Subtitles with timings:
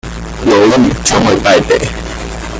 [0.43, 1.79] 猶豫，就會敗北